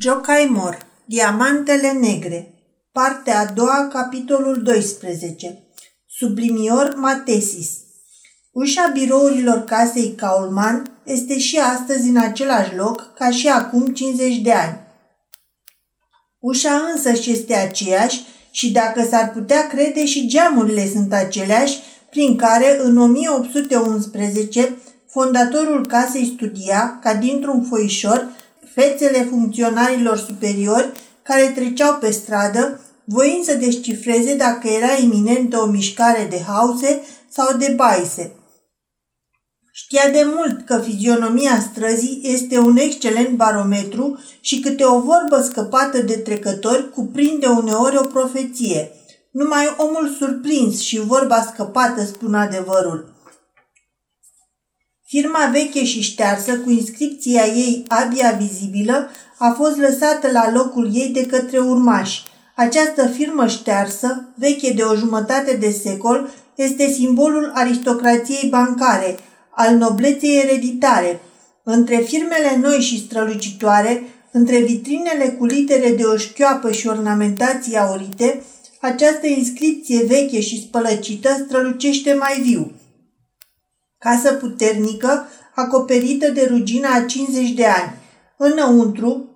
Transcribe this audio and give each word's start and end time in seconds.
Jocaimor, 0.00 0.86
Diamantele 1.04 1.92
negre 1.92 2.54
Partea 2.92 3.38
a 3.40 3.44
doua, 3.44 3.88
capitolul 3.92 4.62
12 4.62 5.62
Sublimior 6.06 6.94
Matesis 6.96 7.70
Ușa 8.52 8.90
birourilor 8.92 9.64
casei 9.64 10.14
Kaulman 10.14 11.00
este 11.04 11.38
și 11.38 11.58
astăzi 11.58 12.08
în 12.08 12.16
același 12.16 12.74
loc 12.76 13.12
ca 13.14 13.30
și 13.30 13.48
acum 13.48 13.86
50 13.86 14.36
de 14.36 14.52
ani. 14.52 14.78
Ușa 16.38 16.82
însă 16.94 17.30
este 17.30 17.54
aceeași 17.54 18.22
și 18.50 18.72
dacă 18.72 19.06
s-ar 19.10 19.30
putea 19.30 19.66
crede 19.66 20.06
și 20.06 20.26
geamurile 20.26 20.88
sunt 20.88 21.12
aceleași, 21.12 21.78
prin 22.10 22.36
care 22.36 22.78
în 22.82 22.98
1811 22.98 24.76
fondatorul 25.08 25.86
casei 25.86 26.32
studia, 26.36 26.98
ca 27.02 27.14
dintr-un 27.14 27.64
foișor, 27.64 28.28
fețele 28.74 29.26
funcționarilor 29.30 30.18
superiori 30.18 30.92
care 31.22 31.52
treceau 31.54 31.94
pe 32.00 32.10
stradă, 32.10 32.80
voind 33.04 33.44
să 33.44 33.54
descifreze 33.54 34.34
dacă 34.34 34.68
era 34.68 34.92
iminentă 35.02 35.58
o 35.60 35.66
mișcare 35.66 36.26
de 36.30 36.40
hause 36.46 37.00
sau 37.28 37.56
de 37.56 37.72
baise. 37.76 38.32
Știa 39.72 40.08
de 40.12 40.26
mult 40.36 40.66
că 40.66 40.78
fizionomia 40.78 41.60
străzii 41.60 42.20
este 42.22 42.58
un 42.58 42.76
excelent 42.76 43.36
barometru 43.36 44.18
și 44.40 44.60
câte 44.60 44.84
o 44.84 45.00
vorbă 45.00 45.42
scăpată 45.42 45.98
de 46.02 46.16
trecători 46.16 46.90
cuprinde 46.90 47.46
uneori 47.46 47.96
o 47.96 48.06
profeție. 48.06 48.90
Numai 49.30 49.74
omul 49.76 50.16
surprins 50.18 50.80
și 50.80 51.00
vorba 51.00 51.42
scăpată 51.52 52.04
spun 52.04 52.34
adevărul. 52.34 53.12
Firma 55.10 55.50
veche 55.52 55.84
și 55.84 56.00
ștearsă, 56.00 56.58
cu 56.58 56.70
inscripția 56.70 57.44
ei 57.46 57.84
abia 57.86 58.38
vizibilă, 58.40 59.10
a 59.38 59.50
fost 59.50 59.76
lăsată 59.76 60.30
la 60.32 60.52
locul 60.52 60.90
ei 60.92 61.08
de 61.08 61.26
către 61.26 61.58
urmași. 61.58 62.22
Această 62.54 63.06
firmă 63.06 63.46
ștearsă, 63.46 64.28
veche 64.34 64.72
de 64.72 64.82
o 64.82 64.94
jumătate 64.94 65.56
de 65.56 65.70
secol, 65.70 66.30
este 66.54 66.90
simbolul 66.90 67.50
aristocrației 67.54 68.48
bancare, 68.48 69.16
al 69.50 69.76
nobleței 69.76 70.38
ereditare. 70.38 71.20
Între 71.62 71.96
firmele 71.96 72.58
noi 72.60 72.78
și 72.80 72.98
strălucitoare, 72.98 74.02
între 74.32 74.58
vitrinele 74.58 75.28
cu 75.38 75.44
litere 75.44 75.90
de 75.90 76.02
o 76.02 76.16
șchioapă 76.16 76.72
și 76.72 76.86
ornamentații 76.86 77.76
aurite, 77.76 78.42
această 78.80 79.26
inscripție 79.26 80.04
veche 80.06 80.40
și 80.40 80.60
spălăcită 80.60 81.44
strălucește 81.46 82.14
mai 82.14 82.40
viu– 82.42 82.72
casă 83.98 84.32
puternică, 84.32 85.28
acoperită 85.54 86.30
de 86.30 86.46
rugina 86.50 86.94
a 86.94 87.04
50 87.04 87.50
de 87.50 87.66
ani. 87.66 87.92
Înăuntru, 88.36 89.28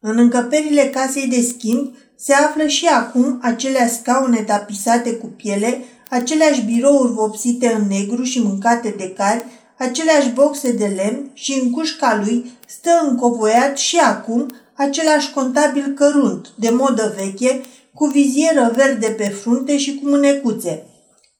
în 0.00 0.18
încăperile 0.18 0.84
casei 0.84 1.28
de 1.28 1.40
schimb, 1.40 1.94
se 2.16 2.32
află 2.32 2.66
și 2.66 2.86
acum 2.86 3.38
acelea 3.42 3.88
scaune 3.88 4.42
tapisate 4.42 5.12
cu 5.12 5.26
piele, 5.26 5.84
aceleași 6.10 6.64
birouri 6.64 7.12
vopsite 7.12 7.72
în 7.78 7.86
negru 7.88 8.22
și 8.22 8.42
mâncate 8.42 8.94
de 8.96 9.12
cari, 9.12 9.44
aceleași 9.78 10.30
boxe 10.30 10.72
de 10.72 10.86
lemn 10.86 11.30
și 11.34 11.60
în 11.62 11.70
cușca 11.70 12.22
lui 12.24 12.50
stă 12.66 12.90
încovoiat 13.08 13.78
și 13.78 13.96
acum 13.98 14.54
același 14.74 15.30
contabil 15.32 15.92
cărunt, 15.96 16.52
de 16.56 16.70
modă 16.70 17.14
veche, 17.16 17.60
cu 17.94 18.06
vizieră 18.06 18.72
verde 18.76 19.06
pe 19.06 19.28
frunte 19.28 19.78
și 19.78 19.94
cu 19.94 20.08
mânecuțe. 20.08 20.82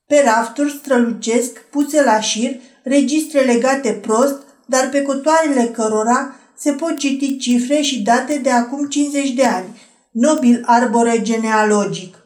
Pe 0.09 0.23
rafturi 0.25 0.70
strălucesc, 0.70 1.59
puse 1.59 2.03
la 2.03 2.20
șir, 2.20 2.61
registre 2.83 3.41
legate 3.41 3.92
prost, 3.92 4.42
dar 4.67 4.89
pe 4.89 5.03
cotoarele 5.03 5.64
cărora 5.64 6.34
se 6.56 6.73
pot 6.73 6.98
citi 6.98 7.37
cifre 7.37 7.81
și 7.81 8.03
date 8.03 8.39
de 8.39 8.51
acum 8.51 8.89
50 8.89 9.31
de 9.31 9.45
ani. 9.45 9.81
Nobil 10.11 10.62
arbore 10.67 11.23
genealogic. 11.23 12.17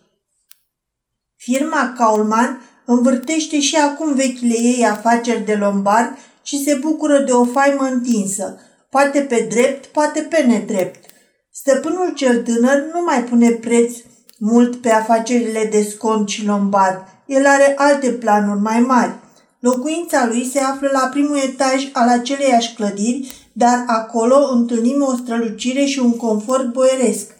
Firma 1.37 1.95
Kaulman 1.97 2.61
învârtește 2.85 3.61
și 3.61 3.77
acum 3.77 4.15
vechile 4.15 4.59
ei 4.59 4.87
afaceri 4.87 5.45
de 5.45 5.55
lombard 5.55 6.19
și 6.43 6.63
se 6.63 6.75
bucură 6.75 7.19
de 7.19 7.33
o 7.33 7.45
faimă 7.45 7.83
întinsă, 7.83 8.61
poate 8.91 9.21
pe 9.21 9.47
drept, 9.51 9.87
poate 9.87 10.21
pe 10.21 10.43
nedrept. 10.43 11.05
Stăpânul 11.53 12.13
cel 12.15 12.43
tânăr 12.43 12.91
nu 12.93 13.03
mai 13.05 13.25
pune 13.25 13.51
preț 13.51 13.97
mult 14.39 14.77
pe 14.77 14.91
afacerile 14.91 15.69
de 15.71 15.83
scont 15.83 16.29
și 16.29 16.47
lombard, 16.47 17.05
el 17.33 17.47
are 17.47 17.75
alte 17.77 18.11
planuri 18.11 18.61
mai 18.61 18.81
mari. 18.81 19.15
Locuința 19.59 20.27
lui 20.27 20.45
se 20.53 20.59
află 20.59 20.89
la 20.93 21.09
primul 21.13 21.37
etaj 21.37 21.91
al 21.93 22.09
aceleiași 22.09 22.75
clădiri, 22.75 23.51
dar 23.53 23.85
acolo 23.87 24.49
întâlnim 24.53 25.03
o 25.03 25.17
strălucire 25.17 25.85
și 25.85 25.99
un 25.99 26.17
confort 26.17 26.73
boieresc. 26.73 27.37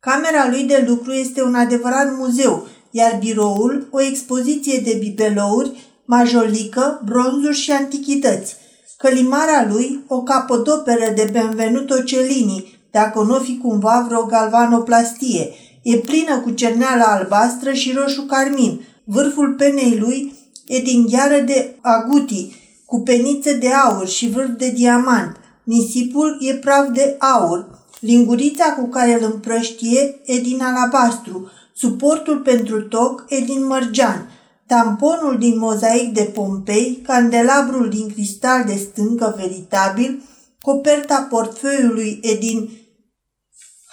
Camera 0.00 0.48
lui 0.48 0.64
de 0.64 0.84
lucru 0.88 1.12
este 1.12 1.42
un 1.42 1.54
adevărat 1.54 2.16
muzeu, 2.16 2.66
iar 2.90 3.16
biroul 3.18 3.88
o 3.90 4.00
expoziție 4.00 4.80
de 4.84 4.96
bibelouri, 4.98 6.02
majolică, 6.04 7.00
bronzuri 7.04 7.56
și 7.56 7.70
antichități. 7.70 8.56
Călimara 8.98 9.66
lui 9.68 10.04
o 10.08 10.22
capodoperă 10.22 11.12
de 11.14 11.28
Benvenuto 11.32 12.00
Cellini, 12.00 12.78
dacă 12.90 13.22
nu 13.22 13.38
fi 13.38 13.58
cumva 13.58 14.04
vreo 14.08 14.22
galvanoplastie– 14.22 15.50
E 15.86 15.96
plină 15.96 16.40
cu 16.40 16.50
cerneală 16.50 17.02
albastră 17.06 17.72
și 17.72 17.92
roșu 17.92 18.22
carmin. 18.22 18.80
Vârful 19.04 19.54
penei 19.54 19.98
lui 19.98 20.32
e 20.66 20.78
din 20.78 21.06
gheară 21.06 21.40
de 21.40 21.76
aguti, 21.80 22.54
cu 22.86 23.00
peniță 23.00 23.52
de 23.52 23.68
aur 23.68 24.08
și 24.08 24.28
vârf 24.28 24.50
de 24.56 24.70
diamant. 24.70 25.36
Nisipul 25.64 26.38
e 26.40 26.54
praf 26.54 26.88
de 26.88 27.16
aur. 27.18 27.84
Lingurița 28.00 28.64
cu 28.64 28.88
care 28.88 29.12
îl 29.12 29.30
împrăștie 29.32 30.20
e 30.24 30.38
din 30.38 30.62
alabastru. 30.62 31.50
Suportul 31.74 32.38
pentru 32.38 32.82
toc 32.82 33.24
e 33.28 33.40
din 33.40 33.66
mărgean. 33.66 34.30
Tamponul 34.66 35.38
din 35.38 35.58
mozaic 35.58 36.12
de 36.12 36.22
Pompei, 36.22 37.00
candelabrul 37.02 37.88
din 37.88 38.08
cristal 38.12 38.64
de 38.64 38.74
stâncă 38.74 39.34
veritabil, 39.36 40.22
coperta 40.60 41.26
portfoliului 41.30 42.18
e 42.22 42.34
din 42.34 42.70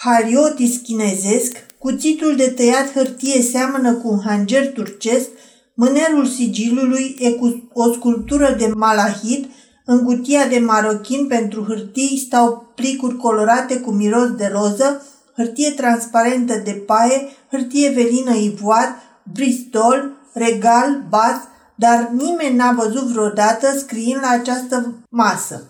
hariotis 0.04 0.78
chinezesc, 0.78 1.58
Cuțitul 1.84 2.36
de 2.36 2.50
tăiat 2.50 2.92
hârtie 2.92 3.42
seamănă 3.42 3.94
cu 3.94 4.08
un 4.08 4.20
hanger 4.26 4.72
turcesc, 4.72 5.28
mânerul 5.74 6.26
sigilului 6.26 7.16
e 7.20 7.32
cu 7.32 7.70
o 7.74 7.92
sculptură 7.92 8.56
de 8.58 8.68
malahit, 8.68 9.50
în 9.86 10.04
cutia 10.04 10.48
de 10.48 10.60
marochin 10.60 11.28
pentru 11.28 11.64
hârtii 11.64 12.24
stau 12.26 12.72
plicuri 12.76 13.18
colorate 13.18 13.80
cu 13.80 13.92
miros 13.92 14.32
de 14.32 14.50
roză, 14.54 15.06
hârtie 15.36 15.72
transparentă 15.72 16.62
de 16.64 16.72
paie, 16.72 17.28
hârtie 17.52 17.90
velină 17.90 18.36
ivoar, 18.36 18.96
bristol, 19.34 20.12
regal, 20.34 21.06
bas, 21.10 21.38
dar 21.76 22.12
nimeni 22.18 22.56
n-a 22.56 22.72
văzut 22.72 23.04
vreodată 23.04 23.78
scriind 23.78 24.20
la 24.22 24.30
această 24.30 24.94
masă. 25.10 25.68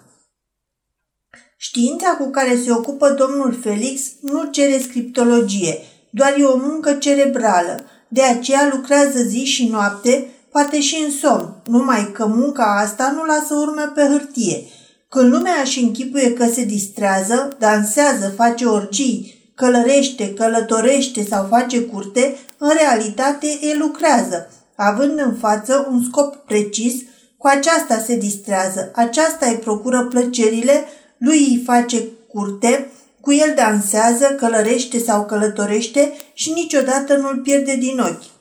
Știința 1.58 2.10
cu 2.10 2.30
care 2.30 2.58
se 2.64 2.72
ocupă 2.72 3.10
domnul 3.10 3.60
Felix 3.62 4.02
nu 4.22 4.44
cere 4.52 4.78
scriptologie– 4.78 5.78
doar 6.16 6.36
e 6.38 6.44
o 6.44 6.58
muncă 6.58 6.94
cerebrală. 6.94 7.84
De 8.08 8.22
aceea 8.22 8.70
lucrează 8.72 9.20
zi 9.24 9.44
și 9.44 9.68
noapte, 9.68 10.28
poate 10.52 10.82
și 10.82 11.04
în 11.06 11.12
somn, 11.12 11.56
numai 11.66 12.12
că 12.14 12.26
munca 12.26 12.80
asta 12.84 13.14
nu 13.16 13.24
lasă 13.24 13.54
urme 13.54 13.92
pe 13.96 14.02
hârtie. 14.02 14.64
Când 15.10 15.32
lumea 15.32 15.54
își 15.64 15.84
închipuie 15.84 16.34
că 16.34 16.46
se 16.46 16.64
distrează, 16.64 17.56
dansează, 17.60 18.34
face 18.36 18.66
orgii, 18.66 19.52
călărește, 19.56 20.34
călătorește 20.34 21.24
sau 21.24 21.48
face 21.50 21.82
curte, 21.82 22.36
în 22.58 22.72
realitate 22.78 23.48
e 23.62 23.78
lucrează, 23.78 24.50
având 24.76 25.20
în 25.20 25.36
față 25.40 25.88
un 25.92 26.04
scop 26.04 26.36
precis, 26.36 26.94
cu 27.38 27.48
aceasta 27.48 27.98
se 28.06 28.16
distrează, 28.16 28.92
aceasta 28.96 29.46
îi 29.46 29.58
procură 29.58 30.06
plăcerile, 30.10 30.86
lui 31.18 31.38
îi 31.38 31.62
face 31.66 32.04
curte, 32.34 32.92
cu 33.24 33.34
el 33.34 33.54
dansează, 33.56 34.26
călărește 34.26 35.00
sau 35.00 35.26
călătorește 35.26 36.14
și 36.34 36.52
niciodată 36.52 37.18
nu-l 37.18 37.40
pierde 37.44 37.76
din 37.76 38.00
ochi. 38.00 38.32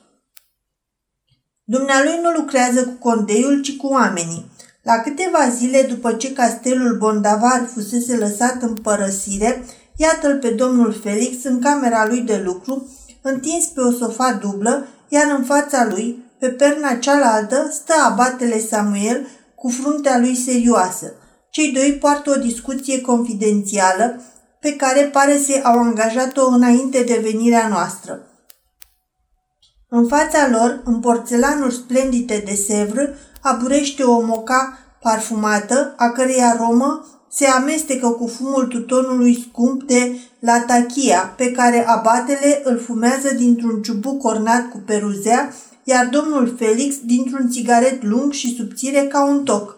Dumnealui 1.63 2.19
nu 2.21 2.31
lucrează 2.31 2.83
cu 2.83 3.09
condeiul, 3.09 3.61
ci 3.61 3.77
cu 3.77 3.87
oamenii. 3.87 4.51
La 4.81 4.93
câteva 4.93 5.49
zile 5.49 5.81
după 5.81 6.13
ce 6.13 6.33
castelul 6.33 6.97
Bondavar 6.97 7.69
fusese 7.73 8.17
lăsat 8.17 8.61
în 8.61 8.73
părăsire, 8.73 9.65
iată-l 9.97 10.37
pe 10.39 10.49
domnul 10.49 10.99
Felix 11.03 11.43
în 11.43 11.61
camera 11.61 12.07
lui 12.07 12.21
de 12.21 12.41
lucru, 12.45 12.89
întins 13.21 13.65
pe 13.65 13.81
o 13.81 13.91
sofa 13.91 14.39
dublă, 14.41 14.87
iar 15.07 15.35
în 15.37 15.43
fața 15.43 15.87
lui, 15.89 16.23
pe 16.39 16.47
perna 16.47 16.95
cealaltă, 16.95 17.69
stă 17.71 17.93
abatele 18.05 18.59
Samuel 18.59 19.27
cu 19.55 19.69
fruntea 19.69 20.19
lui 20.19 20.35
serioasă. 20.35 21.13
Cei 21.49 21.71
doi 21.71 21.97
poartă 22.01 22.29
o 22.29 22.39
discuție 22.39 23.01
confidențială, 23.01 24.21
pe 24.63 24.75
care 24.75 25.01
pare 25.01 25.37
să 25.37 25.59
au 25.63 25.79
angajat-o 25.79 26.47
înainte 26.47 27.03
de 27.03 27.19
venirea 27.23 27.67
noastră. 27.67 28.27
În 29.89 30.07
fața 30.07 30.49
lor, 30.51 30.81
în 30.85 30.99
porțelanuri 30.99 31.73
splendide 31.73 32.43
de 32.45 32.53
Sevr, 32.53 32.99
aburește 33.41 34.03
o 34.03 34.21
moca 34.21 34.77
parfumată, 35.01 35.93
a 35.97 36.09
cărei 36.09 36.41
aromă 36.41 37.05
se 37.29 37.45
amestecă 37.45 38.07
cu 38.07 38.27
fumul 38.27 38.65
tutonului 38.65 39.47
scump 39.49 39.83
de 39.83 40.17
la 40.39 40.63
tachia, 40.67 41.33
pe 41.37 41.51
care 41.51 41.87
abatele 41.87 42.61
îl 42.63 42.79
fumează 42.79 43.33
dintr-un 43.33 43.81
ciubuc 43.81 44.23
ornat 44.23 44.69
cu 44.69 44.77
peruzea, 44.85 45.53
iar 45.83 46.05
domnul 46.05 46.55
Felix 46.57 46.95
dintr-un 47.05 47.49
țigaret 47.49 48.03
lung 48.03 48.31
și 48.31 48.55
subțire 48.55 49.01
ca 49.01 49.25
un 49.25 49.43
toc. 49.43 49.77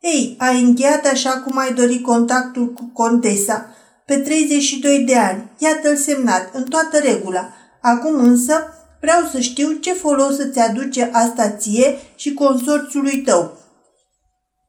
Ei, 0.00 0.36
ai 0.38 0.62
încheiat 0.62 1.06
așa 1.06 1.30
cum 1.30 1.58
ai 1.58 1.74
dori 1.74 2.00
contactul 2.00 2.72
cu 2.72 2.90
contesa. 2.92 3.74
Pe 4.10 4.16
32 4.16 5.04
de 5.04 5.16
ani, 5.16 5.50
iată-l 5.58 5.96
semnat, 5.96 6.54
în 6.54 6.64
toată 6.64 6.98
regula. 6.98 7.52
Acum 7.80 8.14
însă 8.14 8.54
vreau 9.00 9.28
să 9.32 9.40
știu 9.40 9.72
ce 9.72 9.92
folos 9.92 10.38
îți 10.38 10.58
aduce 10.58 11.10
asta 11.12 11.50
ție 11.50 11.98
și 12.16 12.34
consorțiului 12.34 13.22
tău. 13.22 13.58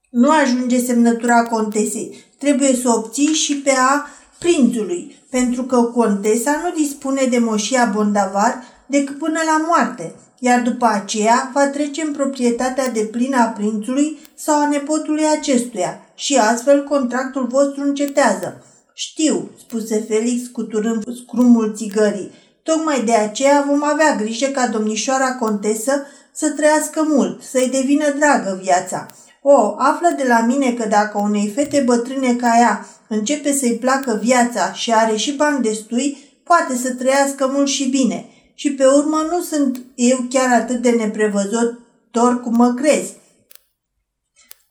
Nu 0.10 0.30
ajunge 0.32 0.80
semnătura 0.80 1.44
contesei, 1.44 2.24
trebuie 2.40 2.76
să 2.76 2.90
o 2.90 2.94
obții 2.94 3.26
și 3.26 3.58
pe 3.58 3.72
a 3.78 4.06
prințului, 4.40 5.24
pentru 5.30 5.64
că 5.64 5.82
contesa 5.82 6.62
nu 6.64 6.84
dispune 6.84 7.26
de 7.30 7.38
moșia 7.38 7.92
bondavar 7.94 8.64
decât 8.86 9.18
până 9.18 9.40
la 9.46 9.66
moarte, 9.68 10.16
iar 10.40 10.62
după 10.62 10.86
aceea 10.86 11.52
va 11.54 11.68
trece 11.68 12.02
în 12.02 12.14
proprietatea 12.14 12.90
de 12.90 13.02
plină 13.02 13.38
a 13.38 13.46
prințului 13.46 14.20
sau 14.36 14.60
a 14.60 14.68
nepotului 14.68 15.26
acestuia 15.38 16.02
și 16.16 16.38
astfel 16.38 16.84
contractul 16.84 17.48
vostru 17.48 17.84
încetează. 17.84 18.66
Știu, 19.08 19.50
spuse 19.60 20.06
Felix 20.08 20.48
cuturând 20.48 21.04
scrumul 21.16 21.74
țigării, 21.76 22.32
tocmai 22.64 23.04
de 23.04 23.14
aceea 23.14 23.66
vom 23.68 23.84
avea 23.84 24.16
grijă 24.16 24.46
ca 24.46 24.68
domnișoara 24.68 25.36
contesă 25.36 25.92
să 26.32 26.50
trăiască 26.50 27.06
mult, 27.08 27.42
să-i 27.44 27.70
devină 27.70 28.06
dragă 28.20 28.60
viața. 28.64 29.06
O, 29.42 29.76
află 29.78 30.08
de 30.18 30.24
la 30.28 30.40
mine 30.40 30.74
că 30.74 30.88
dacă 30.88 31.18
unei 31.18 31.52
fete 31.56 31.82
bătrâne 31.86 32.36
ca 32.36 32.58
ea 32.60 32.86
începe 33.08 33.54
să-i 33.54 33.78
placă 33.78 34.20
viața 34.24 34.74
și 34.74 34.94
are 34.94 35.16
și 35.16 35.32
bani 35.32 35.64
destui, 35.64 36.18
poate 36.44 36.76
să 36.76 36.94
trăiască 36.94 37.50
mult 37.54 37.68
și 37.68 37.90
bine. 37.90 38.26
Și 38.54 38.72
pe 38.72 38.86
urmă 38.86 39.28
nu 39.30 39.42
sunt 39.42 39.82
eu 39.96 40.18
chiar 40.30 40.60
atât 40.60 40.82
de 40.82 40.90
neprevăzător 40.90 42.42
cum 42.44 42.56
mă 42.56 42.74
crezi. 42.74 43.14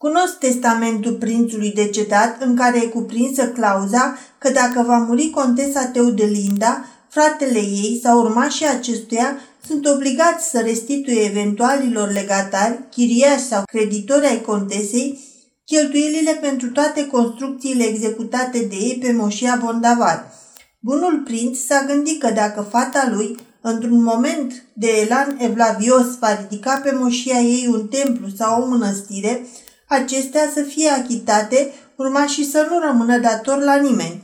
Cunosc 0.06 0.38
testamentul 0.38 1.12
prințului 1.12 1.72
decedat 1.72 2.42
în 2.42 2.56
care 2.56 2.78
e 2.78 2.86
cuprinsă 2.86 3.48
clauza 3.48 4.18
că 4.38 4.50
dacă 4.50 4.84
va 4.86 4.96
muri 4.96 5.30
contesa 5.30 5.84
Teudelinda, 5.84 6.84
fratele 7.08 7.58
ei 7.58 8.00
sau 8.02 8.20
urmașii 8.20 8.66
acestuia 8.66 9.40
sunt 9.66 9.86
obligați 9.86 10.50
să 10.50 10.60
restituie 10.60 11.22
eventualilor 11.22 12.12
legatari, 12.12 12.78
chiriași 12.90 13.46
sau 13.46 13.62
creditori 13.64 14.26
ai 14.26 14.40
contesei 14.40 15.20
cheltuielile 15.64 16.38
pentru 16.40 16.68
toate 16.70 17.06
construcțiile 17.06 17.84
executate 17.84 18.58
de 18.58 18.76
ei 18.76 18.98
pe 19.00 19.12
moșia 19.12 19.60
Bondavar. 19.64 20.32
Bunul 20.78 21.22
prinț 21.24 21.58
s-a 21.58 21.84
gândit 21.86 22.20
că 22.20 22.30
dacă 22.30 22.66
fata 22.70 23.10
lui, 23.12 23.36
într-un 23.60 24.02
moment 24.02 24.64
de 24.72 24.88
elan 24.88 25.36
evlavios, 25.40 26.18
va 26.18 26.34
ridica 26.40 26.80
pe 26.84 26.96
moșia 27.00 27.38
ei 27.38 27.68
un 27.72 27.86
templu 27.86 28.26
sau 28.36 28.62
o 28.62 28.66
mănăstire, 28.66 29.46
acestea 29.90 30.50
să 30.54 30.62
fie 30.62 30.88
achitate, 30.88 31.72
urma 31.96 32.26
și 32.26 32.50
să 32.50 32.66
nu 32.70 32.78
rămână 32.78 33.18
dator 33.18 33.62
la 33.62 33.76
nimeni. 33.76 34.22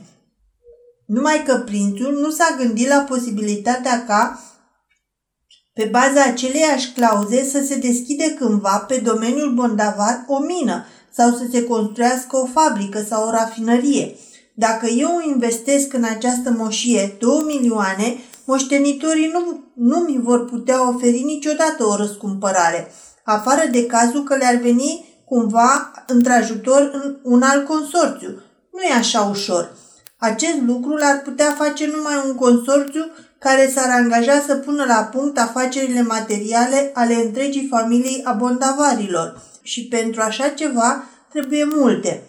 Numai 1.05 1.43
că 1.45 1.57
prințul 1.57 2.19
nu 2.19 2.29
s-a 2.29 2.55
gândit 2.57 2.87
la 2.87 2.99
posibilitatea 2.99 4.03
ca, 4.05 4.41
pe 5.73 5.89
baza 5.91 6.23
aceleiași 6.23 6.91
clauze, 6.91 7.43
să 7.43 7.63
se 7.67 7.75
deschide 7.75 8.33
cândva 8.33 8.77
pe 8.87 8.97
domeniul 8.97 9.53
bondavar 9.53 10.23
o 10.27 10.39
mină 10.39 10.85
sau 11.11 11.31
să 11.31 11.43
se 11.51 11.63
construiască 11.63 12.37
o 12.37 12.45
fabrică 12.45 13.05
sau 13.09 13.27
o 13.27 13.31
rafinărie. 13.31 14.15
Dacă 14.55 14.85
eu 14.85 15.23
investesc 15.27 15.93
în 15.93 16.03
această 16.03 16.51
moșie 16.57 17.15
2 17.19 17.43
milioane, 17.45 18.17
moștenitorii 18.45 19.31
nu, 19.33 19.63
nu 19.73 19.97
mi 19.97 20.19
vor 20.23 20.45
putea 20.45 20.87
oferi 20.89 21.21
niciodată 21.21 21.85
o 21.85 21.95
răscumpărare, 21.95 22.91
afară 23.23 23.67
de 23.71 23.85
cazul 23.85 24.23
că 24.23 24.35
le-ar 24.35 24.55
veni 24.55 25.06
cumva 25.29 25.91
într-ajutor 26.07 26.89
în 26.93 27.15
un 27.23 27.41
alt 27.41 27.65
consorțiu. 27.65 28.29
Nu 28.71 28.81
e 28.81 28.93
așa 28.93 29.21
ușor. 29.21 29.71
Acest 30.17 30.61
lucru 30.65 30.95
l-ar 30.95 31.21
putea 31.23 31.51
face 31.51 31.87
numai 31.87 32.23
un 32.25 32.35
consorțiu 32.35 33.05
care 33.39 33.71
s-ar 33.75 33.89
angaja 33.89 34.43
să 34.47 34.55
pună 34.55 34.85
la 34.85 35.09
punct 35.13 35.39
afacerile 35.39 36.01
materiale 36.01 36.91
ale 36.93 37.13
întregii 37.13 37.67
familii 37.69 38.21
a 38.23 38.31
bondavarilor. 38.31 39.41
Și 39.61 39.87
pentru 39.87 40.21
așa 40.21 40.47
ceva 40.47 41.03
trebuie 41.29 41.63
multe. 41.75 42.23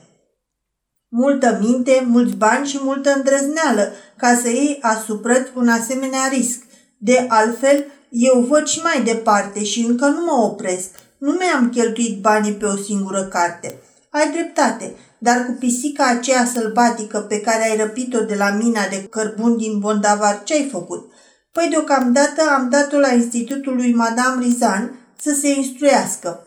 Multă 1.09 1.59
minte, 1.61 2.05
mulți 2.07 2.35
bani 2.35 2.67
și 2.67 2.79
multă 2.83 3.13
îndrăzneală 3.17 3.93
ca 4.17 4.41
să 4.43 4.49
iei 4.49 4.79
asupra 4.81 5.35
un 5.55 5.69
asemenea 5.69 6.29
risc. 6.33 6.63
De 6.99 7.27
altfel, 7.29 7.85
eu 8.11 8.41
văd 8.41 8.67
și 8.67 8.81
mai 8.83 9.03
departe 9.03 9.65
și 9.65 9.81
încă 9.81 10.07
nu 10.07 10.25
mă 10.25 10.43
opresc. 10.43 10.91
Nu 11.19 11.33
mi-am 11.33 11.71
cheltuit 11.71 12.21
banii 12.21 12.53
pe 12.53 12.65
o 12.65 12.77
singură 12.77 13.23
carte. 13.23 13.81
Ai 14.11 14.31
dreptate, 14.31 14.95
dar 15.19 15.47
cu 15.47 15.53
pisica 15.53 16.07
aceea 16.07 16.45
sălbatică 16.45 17.19
pe 17.19 17.41
care 17.41 17.71
ai 17.71 17.77
răpit-o 17.77 18.21
de 18.21 18.35
la 18.35 18.51
mina 18.51 18.87
de 18.91 19.07
cărbun 19.11 19.57
din 19.57 19.79
Bondavar, 19.79 20.43
ce-ai 20.45 20.69
făcut? 20.73 21.13
Păi 21.53 21.69
deocamdată 21.71 22.43
am 22.57 22.69
dat-o 22.69 22.99
la 22.99 23.13
institutul 23.13 23.77
lui 23.77 23.95
Madame 23.95 24.45
Rizan 24.45 24.99
să 25.23 25.37
se 25.41 25.49
instruiască. 25.49 26.47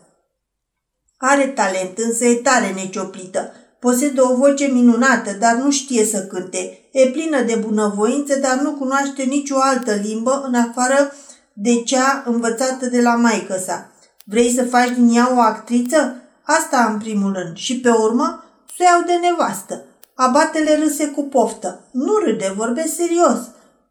Are 1.16 1.46
talent, 1.46 1.98
însă 1.98 2.24
e 2.24 2.34
tare 2.34 2.72
necioplită. 2.74 3.52
Posedă 3.78 4.22
o 4.22 4.36
voce 4.36 4.66
minunată, 4.66 5.32
dar 5.38 5.54
nu 5.54 5.70
știe 5.70 6.04
să 6.04 6.26
cânte. 6.26 6.78
E 6.92 7.06
plină 7.06 7.42
de 7.42 7.54
bunăvoință, 7.54 8.38
dar 8.38 8.58
nu 8.58 8.72
cunoaște 8.72 9.22
nicio 9.22 9.56
altă 9.60 9.92
limbă 9.92 10.42
în 10.46 10.54
afară 10.54 11.12
de 11.52 11.82
cea 11.82 12.22
învățată 12.26 12.86
de 12.86 13.00
la 13.00 13.14
maică 13.14 13.62
sa. 13.66 13.91
Vrei 14.24 14.50
să 14.50 14.64
faci 14.64 14.90
din 14.90 15.16
ea 15.16 15.32
o 15.36 15.40
actriță? 15.40 16.22
Asta 16.42 16.90
în 16.92 16.98
primul 16.98 17.32
rând. 17.32 17.56
Și 17.56 17.80
pe 17.80 17.90
urmă, 17.90 18.44
să 18.76 18.82
iau 18.82 19.02
de 19.06 19.26
nevastă. 19.26 19.84
Abatele 20.14 20.78
râse 20.82 21.06
cu 21.06 21.22
poftă. 21.22 21.84
Nu 21.92 22.12
râde, 22.24 22.52
vorbesc 22.56 22.94
serios. 22.94 23.38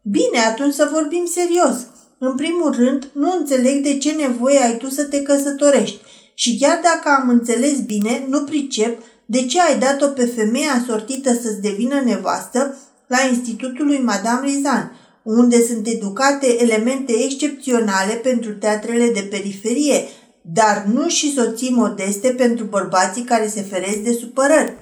Bine, 0.02 0.38
atunci 0.50 0.74
să 0.74 0.88
vorbim 0.92 1.24
serios. 1.24 1.76
În 2.18 2.34
primul 2.34 2.72
rând, 2.72 3.08
nu 3.12 3.34
înțeleg 3.38 3.82
de 3.82 3.98
ce 3.98 4.10
nevoie 4.10 4.58
ai 4.58 4.76
tu 4.76 4.88
să 4.88 5.04
te 5.04 5.22
căsătorești. 5.22 6.00
Și 6.34 6.58
chiar 6.58 6.80
dacă 6.82 7.20
am 7.20 7.28
înțeles 7.28 7.80
bine, 7.80 8.26
nu 8.28 8.40
pricep 8.40 9.02
de 9.26 9.44
ce 9.44 9.60
ai 9.60 9.78
dat-o 9.78 10.06
pe 10.06 10.24
femeia 10.24 10.84
sortită 10.86 11.32
să-ți 11.32 11.60
devină 11.60 12.00
nevastă 12.04 12.76
la 13.06 13.18
Institutul 13.28 13.86
lui 13.86 14.02
Madame 14.02 14.46
Rizan, 14.46 14.96
unde 15.22 15.62
sunt 15.66 15.86
educate 15.86 16.62
elemente 16.62 17.12
excepționale 17.24 18.12
pentru 18.12 18.52
teatrele 18.52 19.10
de 19.10 19.20
periferie, 19.30 20.04
dar 20.42 20.84
nu 20.92 21.08
și 21.08 21.32
soții 21.32 21.70
modeste 21.70 22.28
pentru 22.28 22.64
bărbații 22.64 23.22
care 23.22 23.48
se 23.48 23.62
feresc 23.62 23.98
de 23.98 24.12
supărări. 24.12 24.72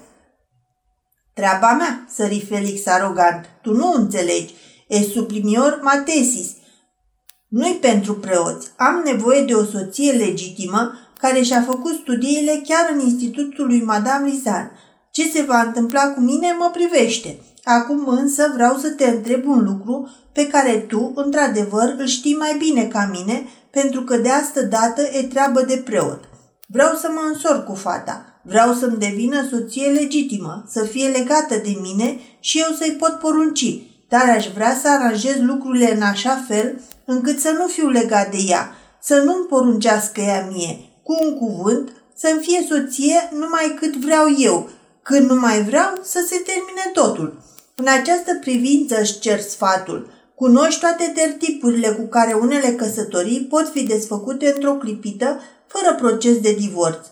Treaba 1.34 1.72
mea, 1.72 2.06
sări 2.14 2.46
Felix 2.48 2.86
arogant, 2.86 3.44
tu 3.62 3.72
nu 3.72 3.92
înțelegi, 3.96 4.54
e 4.88 5.02
sublimior 5.02 5.80
matesis. 5.82 6.50
Nu-i 7.48 7.78
pentru 7.80 8.14
preoți, 8.14 8.70
am 8.76 9.02
nevoie 9.04 9.44
de 9.44 9.54
o 9.54 9.64
soție 9.64 10.12
legitimă 10.12 10.92
care 11.18 11.42
și-a 11.42 11.62
făcut 11.62 11.94
studiile 12.02 12.62
chiar 12.64 12.90
în 12.92 13.00
institutul 13.00 13.66
lui 13.66 13.82
Madame 13.82 14.28
Lizan. 14.28 14.70
Ce 15.10 15.30
se 15.30 15.42
va 15.42 15.60
întâmpla 15.60 16.12
cu 16.12 16.20
mine 16.20 16.56
mă 16.58 16.70
privește. 16.72 17.38
Acum 17.64 18.08
însă 18.08 18.50
vreau 18.54 18.76
să 18.76 18.90
te 18.90 19.04
întreb 19.04 19.46
un 19.46 19.64
lucru 19.64 20.10
pe 20.32 20.46
care 20.46 20.72
tu, 20.72 21.12
într-adevăr, 21.14 21.94
îl 21.98 22.06
știi 22.06 22.36
mai 22.36 22.56
bine 22.58 22.84
ca 22.84 23.10
mine, 23.12 23.46
pentru 23.70 24.02
că 24.02 24.16
de 24.16 24.28
asta 24.28 24.62
dată 24.62 25.02
e 25.02 25.22
treabă 25.22 25.62
de 25.62 25.82
preot. 25.84 26.24
Vreau 26.66 26.94
să 26.94 27.10
mă 27.14 27.20
însor 27.32 27.64
cu 27.64 27.74
fata, 27.74 28.40
vreau 28.42 28.74
să-mi 28.74 28.98
devină 28.98 29.46
soție 29.50 29.86
legitimă, 29.86 30.64
să 30.68 30.84
fie 30.84 31.08
legată 31.08 31.54
de 31.54 31.78
mine 31.80 32.20
și 32.40 32.58
eu 32.58 32.74
să-i 32.78 32.96
pot 32.98 33.18
porunci, 33.18 33.82
dar 34.08 34.28
aș 34.28 34.46
vrea 34.54 34.78
să 34.82 34.88
aranjez 34.88 35.36
lucrurile 35.40 35.94
în 35.94 36.02
așa 36.02 36.44
fel 36.48 36.80
încât 37.04 37.40
să 37.40 37.54
nu 37.58 37.66
fiu 37.66 37.88
legat 37.88 38.30
de 38.30 38.38
ea, 38.46 38.74
să 39.02 39.16
nu-mi 39.16 39.46
poruncească 39.46 40.20
ea 40.20 40.48
mie, 40.52 40.78
cu 41.02 41.16
un 41.24 41.38
cuvânt, 41.38 41.92
să-mi 42.14 42.40
fie 42.42 42.66
soție 42.68 43.28
numai 43.32 43.76
cât 43.78 43.96
vreau 43.96 44.26
eu, 44.38 44.70
când 45.02 45.30
nu 45.30 45.40
mai 45.40 45.62
vreau 45.62 45.98
să 46.02 46.24
se 46.26 46.36
termine 46.36 46.90
totul. 46.92 47.42
În 47.74 47.86
această 47.88 48.34
privință 48.40 49.00
își 49.00 49.18
cer 49.18 49.40
sfatul. 49.40 50.10
Cunoști 50.40 50.80
toate 50.80 51.12
tertipurile 51.14 51.88
cu 51.88 52.02
care 52.02 52.32
unele 52.32 52.68
căsătorii 52.68 53.40
pot 53.40 53.70
fi 53.72 53.82
desfăcute 53.82 54.52
într-o 54.54 54.72
clipită, 54.72 55.40
fără 55.66 55.94
proces 55.94 56.40
de 56.40 56.52
divorț. 56.52 57.06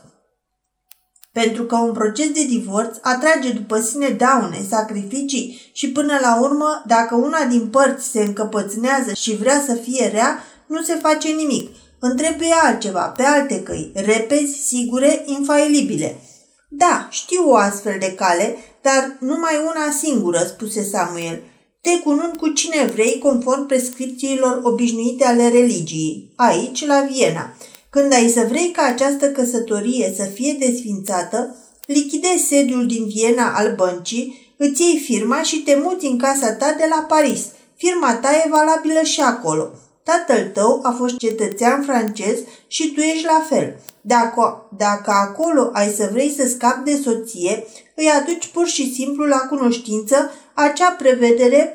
Pentru 1.32 1.64
că 1.64 1.76
un 1.76 1.92
proces 1.92 2.30
de 2.30 2.44
divorț 2.44 2.97
atrage 3.00 3.52
după 3.52 3.80
sine 3.80 4.08
daune, 4.08 4.64
sacrificii 4.68 5.70
și 5.73 5.90
până 5.90 6.18
la 6.20 6.40
urmă, 6.40 6.82
dacă 6.87 7.14
una 7.14 7.44
din 7.44 7.68
părți 7.68 8.08
se 8.08 8.20
încăpățânează 8.20 9.12
și 9.12 9.37
vrea 9.37 9.62
să 9.66 9.75
fie 9.75 10.08
rea, 10.12 10.42
nu 10.66 10.82
se 10.82 10.94
face 10.94 11.28
nimic. 11.28 11.70
Îmi 12.00 12.16
trebuie 12.16 12.54
altceva, 12.62 13.08
pe 13.08 13.23
alte 13.23 13.62
căi, 13.62 13.92
repezi, 13.94 14.66
sigure, 14.66 15.23
infailibile. 15.26 16.20
Da, 16.68 17.08
știu 17.11 17.50
o 17.50 17.54
astfel 17.54 17.97
de 17.99 18.14
cale, 18.14 18.56
dar 18.82 19.16
numai 19.20 19.56
una 19.56 19.90
singură, 19.90 20.38
spuse 20.38 20.82
Samuel. 20.82 21.42
Te 21.80 21.99
cunun 21.99 22.32
cu 22.38 22.49
cine 22.49 22.85
vrei, 22.92 23.18
conform 23.18 23.66
prescripțiilor 23.66 24.61
obișnuite 24.62 25.25
ale 25.25 25.49
religiei, 25.49 26.32
aici, 26.37 26.87
la 26.87 27.00
Viena. 27.00 27.56
Când 27.90 28.12
ai 28.12 28.28
să 28.28 28.47
vrei 28.49 28.70
ca 28.70 28.82
această 28.82 29.30
căsătorie 29.30 30.12
să 30.16 30.25
fie 30.25 30.56
desfințată, 30.58 31.56
lichidezi 31.87 32.47
sediul 32.47 32.87
din 32.87 33.06
Viena 33.06 33.54
al 33.54 33.75
băncii, 33.76 34.54
îți 34.56 34.82
iei 34.82 34.99
firma 34.99 35.42
și 35.42 35.62
te 35.62 35.78
muți 35.82 36.06
în 36.06 36.18
casa 36.18 36.52
ta 36.52 36.75
de 36.78 36.87
la 36.90 37.04
Paris. 37.08 37.47
Firma 37.76 38.14
ta 38.14 38.28
e 38.44 38.49
valabilă 38.49 39.02
și 39.02 39.20
acolo. 39.20 39.70
Tatăl 40.02 40.50
tău 40.54 40.80
a 40.82 40.90
fost 40.99 41.16
cetățean 41.16 41.82
francez 41.82 42.38
și 42.66 42.92
tu 42.92 43.00
ești 43.00 43.25
la 43.25 43.47
fel. 43.49 43.80
Dacă, 44.00 44.68
dacă 44.76 45.11
acolo 45.11 45.70
ai 45.73 45.88
să 45.88 46.08
vrei 46.12 46.35
să 46.38 46.49
scapi 46.49 46.90
de 46.90 47.00
soție, 47.04 47.66
îi 47.94 48.11
aduci 48.20 48.47
pur 48.47 48.66
și 48.66 48.94
simplu 48.94 49.25
la 49.25 49.37
cunoștință 49.37 50.30
acea 50.60 50.90
prevedere 50.90 51.72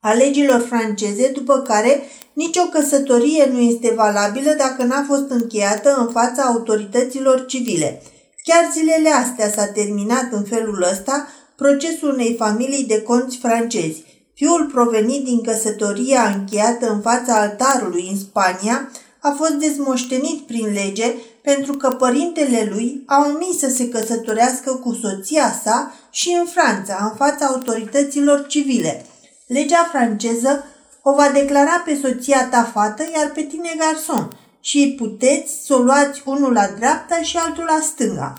a 0.00 0.12
legilor 0.12 0.60
franceze, 0.60 1.28
după 1.28 1.58
care 1.58 2.02
nicio 2.32 2.62
căsătorie 2.62 3.48
nu 3.52 3.58
este 3.58 3.92
valabilă 3.96 4.54
dacă 4.58 4.82
n-a 4.82 5.04
fost 5.08 5.30
încheiată 5.30 5.94
în 5.98 6.10
fața 6.12 6.42
autorităților 6.42 7.46
civile. 7.46 8.02
Chiar 8.42 8.70
zilele 8.72 9.08
astea 9.08 9.50
s-a 9.50 9.66
terminat 9.66 10.32
în 10.32 10.42
felul 10.42 10.86
ăsta 10.92 11.28
procesul 11.56 12.12
unei 12.12 12.34
familii 12.38 12.84
de 12.84 13.02
conți 13.02 13.36
francezi. 13.36 14.04
Fiul 14.34 14.70
provenit 14.72 15.24
din 15.24 15.42
căsătoria 15.42 16.34
încheiată 16.36 16.90
în 16.90 17.00
fața 17.00 17.40
altarului 17.40 18.08
în 18.10 18.18
Spania 18.18 18.90
a 19.20 19.34
fost 19.36 19.52
dezmoștenit 19.52 20.40
prin 20.40 20.72
lege 20.72 21.14
pentru 21.44 21.72
că 21.72 21.90
părintele 21.90 22.68
lui 22.70 23.02
a 23.06 23.26
omis 23.34 23.58
să 23.58 23.68
se 23.68 23.88
căsătorească 23.88 24.74
cu 24.74 24.92
soția 25.02 25.52
sa 25.62 25.94
și 26.10 26.36
în 26.40 26.46
Franța, 26.46 27.10
în 27.10 27.16
fața 27.16 27.46
autorităților 27.46 28.46
civile. 28.46 29.04
Legea 29.46 29.88
franceză 29.90 30.64
o 31.02 31.14
va 31.14 31.28
declara 31.28 31.82
pe 31.84 31.98
soția 32.02 32.48
ta 32.48 32.70
fată, 32.72 33.02
iar 33.16 33.30
pe 33.30 33.42
tine 33.42 33.70
garson, 33.78 34.38
și 34.60 34.94
puteți 34.98 35.52
să 35.66 35.74
o 35.74 35.78
luați 35.78 36.22
unul 36.24 36.52
la 36.52 36.66
dreapta 36.76 37.22
și 37.22 37.36
altul 37.36 37.64
la 37.64 37.78
stânga. 37.82 38.32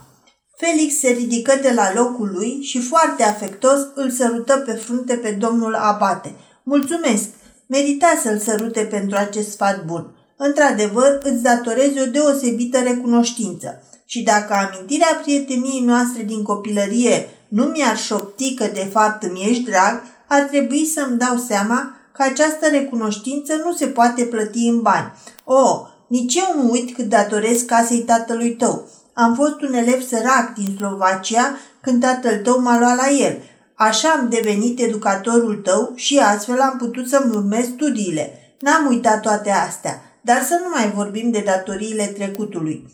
Felix 0.57 0.99
se 0.99 1.09
ridică 1.09 1.59
de 1.61 1.71
la 1.71 1.93
locul 1.93 2.31
lui 2.33 2.61
și 2.61 2.81
foarte 2.81 3.23
afectos 3.23 3.79
îl 3.95 4.11
sărută 4.11 4.57
pe 4.57 4.71
frunte 4.71 5.15
pe 5.15 5.31
domnul 5.31 5.75
Abate. 5.75 6.35
Mulțumesc! 6.63 7.29
Merita 7.67 8.19
să-l 8.23 8.39
sărute 8.39 8.81
pentru 8.81 9.17
acest 9.17 9.51
sfat 9.51 9.85
bun. 9.85 10.15
Într-adevăr, 10.37 11.19
îți 11.23 11.41
datorezi 11.41 12.01
o 12.01 12.05
deosebită 12.05 12.79
recunoștință. 12.79 13.83
Și 14.05 14.23
dacă 14.23 14.53
amintirea 14.53 15.19
prieteniei 15.21 15.81
noastre 15.81 16.23
din 16.23 16.43
copilărie 16.43 17.29
nu 17.47 17.63
mi-ar 17.63 17.97
șopti 17.97 18.53
că 18.53 18.65
de 18.73 18.87
fapt 18.91 19.23
îmi 19.23 19.47
ești 19.49 19.63
drag, 19.63 20.01
ar 20.27 20.41
trebui 20.41 20.85
să-mi 20.85 21.17
dau 21.17 21.37
seama 21.47 21.95
că 22.11 22.23
această 22.23 22.67
recunoștință 22.71 23.53
nu 23.63 23.73
se 23.73 23.85
poate 23.85 24.23
plăti 24.23 24.67
în 24.67 24.81
bani. 24.81 25.11
O, 25.43 25.53
oh, 25.53 25.87
nici 26.07 26.35
eu 26.35 26.63
nu 26.63 26.71
uit 26.71 26.95
cât 26.95 27.09
datorez 27.09 27.61
casei 27.61 27.99
tatălui 27.99 28.55
tău. 28.55 28.87
Am 29.13 29.35
fost 29.35 29.61
un 29.61 29.73
elev 29.73 30.01
sărac 30.01 30.53
din 30.53 30.75
Slovacia 30.77 31.57
când 31.81 32.01
tatăl 32.01 32.37
tău 32.43 32.61
m-a 32.61 32.79
luat 32.79 32.95
la 32.95 33.09
el. 33.09 33.37
Așa 33.75 34.09
am 34.09 34.29
devenit 34.29 34.79
educatorul 34.79 35.55
tău 35.55 35.91
și 35.95 36.17
astfel 36.17 36.59
am 36.59 36.77
putut 36.77 37.07
să-mi 37.07 37.35
urmez 37.35 37.65
studiile. 37.65 38.55
N-am 38.59 38.87
uitat 38.87 39.21
toate 39.21 39.51
astea, 39.51 40.01
dar 40.25 40.43
să 40.43 40.59
nu 40.63 40.69
mai 40.69 40.91
vorbim 40.91 41.31
de 41.31 41.43
datoriile 41.45 42.05
trecutului. 42.05 42.85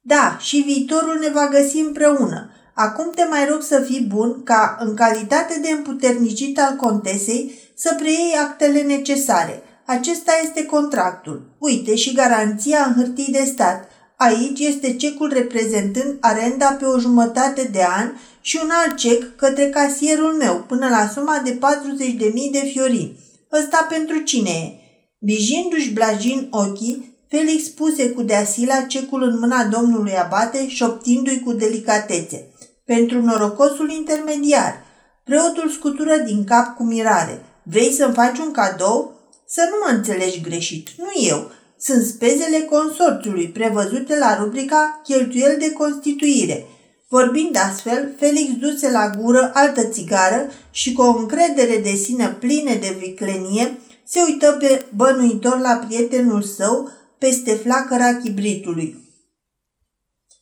Da, 0.00 0.36
și 0.40 0.56
viitorul 0.56 1.18
ne 1.18 1.28
va 1.28 1.48
găsi 1.48 1.78
împreună. 1.78 2.50
Acum 2.74 3.10
te 3.14 3.24
mai 3.24 3.46
rog 3.50 3.62
să 3.62 3.80
fii 3.80 4.06
bun 4.08 4.42
ca, 4.42 4.76
în 4.80 4.94
calitate 4.94 5.58
de 5.62 5.68
împuternicit 5.70 6.60
al 6.60 6.76
contesei, 6.76 7.58
să 7.74 7.94
preiei 7.98 8.34
actele 8.42 8.80
necesare. 8.80 9.62
Acesta 9.86 10.32
este 10.44 10.66
contractul. 10.66 11.56
Uite 11.58 11.94
și 11.94 12.14
garanția 12.14 12.84
în 12.86 12.94
hârtii 13.02 13.32
de 13.32 13.44
stat. 13.44 13.88
Aici 14.16 14.58
este 14.58 14.96
cecul 14.96 15.32
reprezentând 15.32 16.16
arenda 16.20 16.76
pe 16.78 16.84
o 16.84 16.98
jumătate 16.98 17.68
de 17.72 17.84
an 17.96 18.12
și 18.40 18.60
un 18.62 18.70
alt 18.84 18.96
cec 18.96 19.36
către 19.36 19.68
casierul 19.68 20.32
meu 20.32 20.64
până 20.68 20.88
la 20.88 21.08
suma 21.08 21.40
de 21.44 21.58
40.000 21.58 22.32
de 22.52 22.68
fiorini. 22.72 23.18
Ăsta 23.52 23.86
pentru 23.90 24.18
cine 24.18 24.50
e? 24.50 24.83
Bijindu-și 25.24 25.92
blajin 25.92 26.48
ochii, 26.50 27.16
Felix 27.28 27.68
puse 27.68 28.10
cu 28.10 28.22
deasila 28.22 28.80
cecul 28.80 29.22
în 29.22 29.38
mâna 29.38 29.64
domnului 29.64 30.16
abate, 30.16 30.68
șoptindu-i 30.68 31.40
cu 31.40 31.52
delicatețe. 31.52 32.48
Pentru 32.84 33.22
norocosul 33.22 33.90
intermediar. 33.90 34.84
Preotul 35.24 35.70
scutură 35.70 36.16
din 36.16 36.44
cap 36.44 36.76
cu 36.76 36.82
mirare. 36.82 37.44
Vrei 37.62 37.92
să-mi 37.92 38.14
faci 38.14 38.38
un 38.38 38.50
cadou? 38.50 39.20
Să 39.46 39.68
nu 39.70 39.76
mă 39.84 39.96
înțelegi 39.96 40.40
greșit, 40.40 40.88
nu 40.96 41.26
eu. 41.28 41.50
Sunt 41.78 42.04
spezele 42.04 42.60
consorțiului 42.60 43.48
prevăzute 43.48 44.18
la 44.18 44.36
rubrica 44.36 45.00
Cheltuieli 45.04 45.58
de 45.58 45.72
constituire. 45.72 46.66
Vorbind 47.08 47.56
astfel, 47.56 48.14
Felix 48.18 48.50
duse 48.58 48.90
la 48.90 49.10
gură 49.18 49.50
altă 49.54 49.84
țigară 49.84 50.50
și 50.70 50.92
cu 50.92 51.02
o 51.02 51.16
încredere 51.18 51.80
de 51.82 51.94
sine 51.94 52.36
plină 52.40 52.74
de 52.74 52.96
viclenie, 52.98 53.78
se 54.04 54.20
uită 54.26 54.52
pe 54.52 54.84
bănuitor 54.94 55.58
la 55.58 55.74
prietenul 55.86 56.42
său 56.42 56.90
peste 57.18 57.54
flacăra 57.54 58.14
chibritului. 58.14 59.02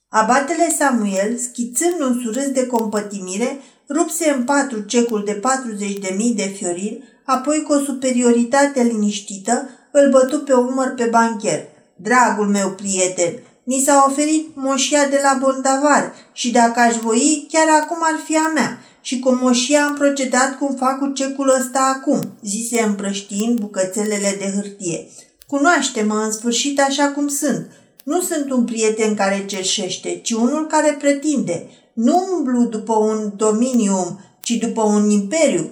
Abatele 0.09 0.75
Samuel, 0.78 1.37
schițând 1.37 2.00
un 2.00 2.21
surâs 2.23 2.50
de 2.50 2.66
compătimire, 2.66 3.59
rupse 3.88 4.31
în 4.31 4.45
patru 4.45 4.81
cecul 4.81 5.25
de 5.25 5.40
40.000 6.11 6.35
de 6.35 6.42
fiorini, 6.42 7.04
apoi 7.25 7.62
cu 7.62 7.73
o 7.73 7.78
superioritate 7.78 8.83
liniștită 8.83 9.69
îl 9.92 10.11
bătu 10.11 10.38
pe 10.38 10.52
umăr 10.52 10.95
pe 10.97 11.04
bancher. 11.04 11.69
Dragul 11.97 12.47
meu 12.47 12.71
prieten, 12.71 13.33
mi 13.64 13.83
s-a 13.87 14.04
oferit 14.09 14.49
moșia 14.54 15.09
de 15.09 15.21
la 15.23 15.38
Bondavar 15.40 16.14
și 16.33 16.50
dacă 16.50 16.81
aș 16.81 16.97
voi, 16.97 17.47
chiar 17.52 17.83
acum 17.83 17.97
ar 18.00 18.21
fi 18.25 18.37
a 18.37 18.49
mea. 18.54 18.78
Și 19.00 19.19
cu 19.19 19.38
moșia 19.42 19.85
am 19.85 19.95
procedat 19.95 20.59
cum 20.59 20.75
fac 20.75 20.99
cu 20.99 21.12
cecul 21.12 21.54
ăsta 21.61 21.95
acum, 21.97 22.21
zise 22.45 22.83
împrăștiind 22.83 23.59
bucățelele 23.59 24.37
de 24.38 24.52
hârtie. 24.54 25.09
Cunoaște-mă 25.47 26.14
în 26.14 26.33
sfârșit 26.33 26.81
așa 26.81 27.09
cum 27.09 27.28
sunt. 27.28 27.71
Nu 28.04 28.21
sunt 28.21 28.50
un 28.50 28.64
prieten 28.64 29.14
care 29.14 29.45
cerșește, 29.47 30.21
ci 30.23 30.31
unul 30.31 30.66
care 30.66 30.97
pretinde. 31.00 31.69
Nu 31.92 32.28
umblu 32.37 32.64
după 32.64 32.97
un 32.97 33.33
dominium, 33.37 34.21
ci 34.40 34.50
după 34.50 34.83
un 34.83 35.11
imperiu. 35.11 35.71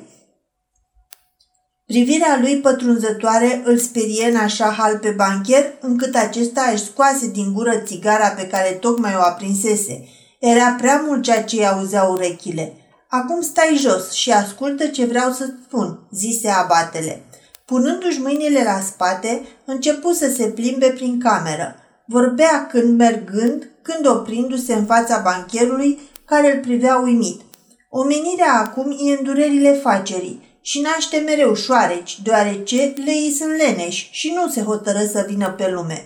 Privirea 1.91 2.39
lui 2.41 2.57
pătrunzătoare 2.57 3.63
îl 3.65 3.79
sperie 3.79 4.29
în 4.31 4.37
așa 4.37 4.65
hal 4.65 4.99
pe 4.99 5.11
bancher, 5.11 5.73
încât 5.81 6.15
acesta 6.15 6.71
își 6.73 6.85
scoase 6.85 7.31
din 7.31 7.53
gură 7.53 7.77
țigara 7.85 8.29
pe 8.29 8.47
care 8.47 8.71
tocmai 8.81 9.15
o 9.17 9.21
aprinsese. 9.21 10.09
Era 10.39 10.75
prea 10.79 11.05
mult 11.07 11.23
ceea 11.23 11.43
ce 11.43 11.67
auzea 11.67 12.03
urechile. 12.03 12.73
Acum 13.09 13.41
stai 13.41 13.77
jos 13.81 14.11
și 14.11 14.33
ascultă 14.33 14.87
ce 14.87 15.05
vreau 15.05 15.33
să 15.33 15.53
spun, 15.67 15.99
zise 16.11 16.49
abatele. 16.49 17.23
Punându-și 17.65 18.21
mâinile 18.21 18.63
la 18.65 18.81
spate, 18.81 19.43
începu 19.65 20.13
să 20.13 20.33
se 20.37 20.45
plimbe 20.45 20.87
prin 20.87 21.21
cameră. 21.21 21.75
Vorbea 22.07 22.67
când 22.67 22.99
mergând, 22.99 23.71
când 23.83 24.07
oprindu-se 24.07 24.75
în 24.75 24.85
fața 24.85 25.21
bancherului, 25.25 25.99
care 26.25 26.55
îl 26.55 26.61
privea 26.61 26.97
uimit. 26.97 27.41
Omenirea 27.89 28.53
acum 28.53 28.91
e 28.91 29.17
în 29.19 29.25
durerile 29.25 29.73
facerii 29.73 30.49
și 30.61 30.81
naște 30.81 31.17
mereu 31.19 31.55
șoareci, 31.55 32.21
deoarece 32.23 32.95
leii 33.05 33.33
sunt 33.33 33.57
leneși 33.57 34.09
și 34.13 34.33
nu 34.35 34.51
se 34.51 34.63
hotără 34.63 34.99
să 35.13 35.25
vină 35.29 35.51
pe 35.51 35.71
lume. 35.71 36.05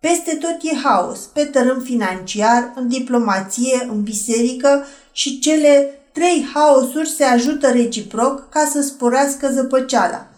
Peste 0.00 0.34
tot 0.34 0.56
e 0.62 0.76
haos, 0.82 1.18
pe 1.18 1.44
tărâm 1.44 1.80
financiar, 1.80 2.72
în 2.74 2.88
diplomație, 2.88 3.86
în 3.90 4.02
biserică 4.02 4.84
și 5.12 5.38
cele 5.38 6.00
trei 6.12 6.48
haosuri 6.54 7.08
se 7.08 7.24
ajută 7.24 7.70
reciproc 7.70 8.48
ca 8.48 8.68
să 8.72 8.80
sporească 8.80 9.50
zăpăceala. 9.52 10.28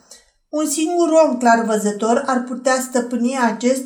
Un 0.49 0.67
singur 0.67 1.09
om 1.09 1.38
clar 1.38 1.64
văzător 1.64 2.23
ar 2.26 2.43
putea 2.43 2.81
stăpâni 2.81 3.38
acest 3.38 3.85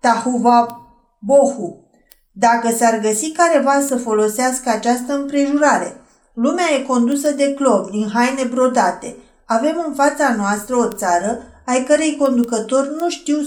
tahuva 0.00 0.78
bohu, 1.20 1.90
dacă 2.32 2.70
s-ar 2.76 2.98
găsi 2.98 3.30
careva 3.32 3.80
să 3.86 3.96
folosească 3.96 4.70
această 4.70 5.14
împrejurare. 5.14 6.03
Lumea 6.34 6.64
e 6.78 6.82
condusă 6.82 7.30
de 7.30 7.54
clopi 7.54 7.90
din 7.90 8.10
haine 8.12 8.44
brodate. 8.44 9.16
Avem 9.44 9.84
în 9.86 9.94
fața 9.94 10.34
noastră 10.34 10.76
o 10.76 10.92
țară 10.92 11.42
ai 11.64 11.84
cărei 11.84 12.16
conducători 12.16 12.90
nu 12.98 13.10
știu 13.10 13.38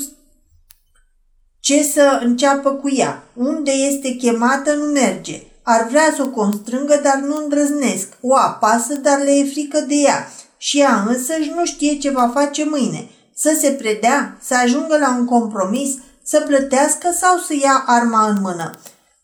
ce 1.59 1.83
să 1.83 2.19
înceapă 2.23 2.71
cu 2.71 2.89
ea. 2.89 3.23
Unde 3.33 3.71
este 3.71 4.09
chemată 4.09 4.73
nu 4.73 4.85
merge. 4.85 5.41
Ar 5.63 5.87
vrea 5.87 6.13
să 6.15 6.21
o 6.21 6.29
constrângă, 6.29 6.99
dar 7.03 7.15
nu 7.15 7.35
îndrăznesc. 7.43 8.07
O 8.21 8.35
apasă, 8.35 8.93
dar 8.93 9.19
le 9.19 9.31
e 9.31 9.43
frică 9.43 9.79
de 9.79 9.95
ea. 9.95 10.27
Și 10.57 10.79
ea 10.79 11.05
însăși 11.07 11.51
nu 11.55 11.65
știe 11.65 11.97
ce 11.97 12.09
va 12.09 12.31
face 12.33 12.65
mâine. 12.65 13.09
Să 13.35 13.57
se 13.59 13.69
predea, 13.69 14.37
să 14.41 14.55
ajungă 14.55 14.97
la 14.97 15.15
un 15.17 15.25
compromis, 15.25 15.95
să 16.23 16.43
plătească 16.47 17.11
sau 17.19 17.37
să 17.37 17.53
ia 17.61 17.83
arma 17.85 18.27
în 18.27 18.37
mână. 18.41 18.71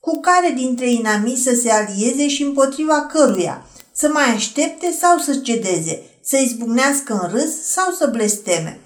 Cu 0.05 0.19
care 0.19 0.53
dintre 0.55 0.89
inamici 0.89 1.37
să 1.37 1.55
se 1.55 1.71
alieze 1.71 2.27
și 2.27 2.43
împotriva 2.43 3.01
căruia, 3.01 3.65
să 3.93 4.09
mai 4.13 4.23
aștepte 4.23 4.91
sau 4.99 5.17
să 5.17 5.35
cedeze, 5.35 6.01
să 6.23 6.37
izbucnească 6.37 7.19
în 7.21 7.29
râs 7.31 7.61
sau 7.61 7.91
să 7.91 8.07
blesteme. 8.11 8.79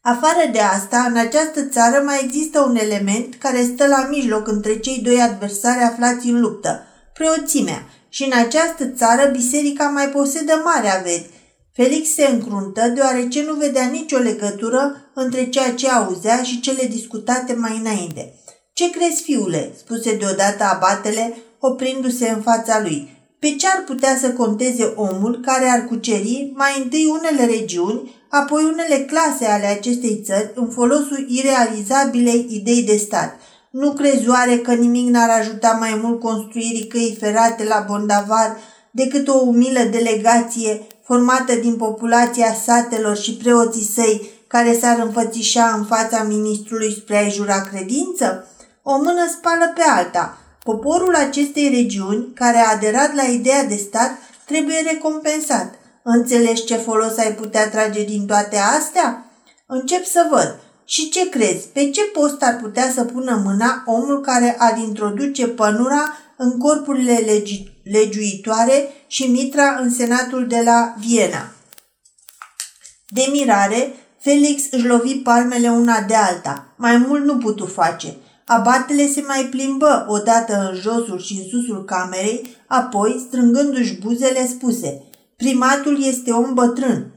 Afară 0.00 0.50
de 0.52 0.58
asta, 0.58 0.98
în 1.08 1.16
această 1.16 1.62
țară 1.62 2.02
mai 2.04 2.20
există 2.24 2.60
un 2.60 2.76
element 2.76 3.34
care 3.34 3.62
stă 3.62 3.86
la 3.86 4.06
mijloc 4.10 4.48
între 4.48 4.78
cei 4.78 4.98
doi 4.98 5.20
adversari 5.20 5.82
aflați 5.82 6.26
în 6.28 6.40
luptă, 6.40 6.82
preoțimea, 7.12 7.88
și 8.08 8.24
în 8.24 8.32
această 8.38 8.86
țară 8.86 9.30
biserica 9.30 9.84
mai 9.84 10.08
posedă 10.08 10.60
mare 10.64 10.88
averi. 10.88 11.30
Felix 11.72 12.14
se 12.14 12.26
încruntă 12.26 12.88
deoarece 12.88 13.42
nu 13.42 13.54
vedea 13.54 13.84
nicio 13.84 14.18
legătură 14.18 15.10
între 15.14 15.48
ceea 15.48 15.74
ce 15.74 15.88
auzea 15.88 16.42
și 16.42 16.60
cele 16.60 16.86
discutate 16.86 17.52
mai 17.52 17.76
înainte. 17.80 18.34
Ce 18.78 18.90
crezi, 18.90 19.22
fiule?" 19.22 19.72
spuse 19.76 20.16
deodată 20.16 20.64
abatele, 20.64 21.36
oprindu-se 21.58 22.28
în 22.28 22.40
fața 22.40 22.80
lui. 22.80 23.16
Pe 23.38 23.46
ce 23.58 23.66
ar 23.66 23.82
putea 23.86 24.16
să 24.20 24.30
conteze 24.30 24.92
omul 24.96 25.40
care 25.44 25.68
ar 25.68 25.84
cuceri 25.84 26.52
mai 26.54 26.80
întâi 26.82 27.06
unele 27.18 27.58
regiuni, 27.58 28.14
apoi 28.28 28.64
unele 28.64 29.04
clase 29.04 29.44
ale 29.44 29.66
acestei 29.66 30.20
țări 30.24 30.50
în 30.54 30.68
folosul 30.68 31.26
irealizabilei 31.28 32.46
idei 32.50 32.82
de 32.82 32.96
stat? 32.96 33.40
Nu 33.70 33.92
crezi 33.92 34.28
oare 34.28 34.58
că 34.58 34.72
nimic 34.72 35.08
n-ar 35.08 35.30
ajuta 35.40 35.76
mai 35.80 36.00
mult 36.02 36.20
construirii 36.20 36.86
căi 36.86 37.16
ferate 37.20 37.64
la 37.64 37.84
Bondavar 37.88 38.56
decât 38.90 39.28
o 39.28 39.38
umilă 39.38 39.80
delegație 39.90 40.86
formată 41.02 41.54
din 41.54 41.76
populația 41.76 42.54
satelor 42.64 43.16
și 43.16 43.34
preoții 43.34 43.92
săi 43.94 44.30
care 44.46 44.78
s-ar 44.80 44.98
înfățișa 45.04 45.74
în 45.78 45.84
fața 45.84 46.22
ministrului 46.22 46.92
spre 46.92 47.16
a-i 47.16 47.30
jura 47.30 47.60
credință? 47.60 48.46
O 48.88 48.96
mână 48.96 49.28
spală 49.30 49.72
pe 49.74 49.82
alta. 49.82 50.38
Poporul 50.62 51.14
acestei 51.14 51.68
regiuni, 51.68 52.32
care 52.34 52.56
a 52.56 52.70
aderat 52.70 53.14
la 53.14 53.22
ideea 53.22 53.64
de 53.64 53.76
stat, 53.76 54.10
trebuie 54.44 54.80
recompensat. 54.80 55.74
Înțelegi 56.02 56.64
ce 56.64 56.76
folos 56.76 57.16
ai 57.16 57.34
putea 57.34 57.70
trage 57.70 58.04
din 58.04 58.26
toate 58.26 58.56
astea? 58.56 59.30
Încep 59.66 60.04
să 60.04 60.26
văd. 60.30 60.58
Și 60.84 61.08
ce 61.08 61.28
crezi? 61.28 61.66
Pe 61.66 61.90
ce 61.90 62.02
post 62.02 62.42
ar 62.42 62.56
putea 62.56 62.90
să 62.94 63.04
pună 63.04 63.40
mâna 63.44 63.82
omul 63.86 64.20
care 64.20 64.56
ar 64.58 64.78
introduce 64.78 65.48
pănura 65.48 66.16
în 66.36 66.58
corpurile 66.58 67.16
legi- 67.16 67.72
legiuitoare 67.82 68.88
și 69.06 69.26
mitra 69.26 69.78
în 69.80 69.90
senatul 69.90 70.46
de 70.46 70.62
la 70.64 70.94
Viena? 70.98 71.52
De 73.08 73.28
mirare, 73.32 73.94
Felix 74.18 74.62
își 74.70 74.86
lovi 74.86 75.14
palmele 75.14 75.70
una 75.70 76.00
de 76.00 76.14
alta. 76.14 76.66
Mai 76.76 76.96
mult 76.96 77.24
nu 77.24 77.36
putu 77.36 77.66
face. 77.66 78.16
Abatele 78.48 79.06
se 79.06 79.24
mai 79.26 79.44
plimbă 79.50 80.06
odată 80.08 80.68
în 80.70 80.80
josul 80.80 81.20
și 81.20 81.32
în 81.32 81.48
susul 81.48 81.84
camerei, 81.84 82.56
apoi, 82.66 83.24
strângându-și 83.28 83.98
buzele, 83.98 84.46
spuse 84.46 85.02
Primatul 85.36 86.04
este 86.04 86.30
om 86.30 86.54
bătrân. 86.54 87.10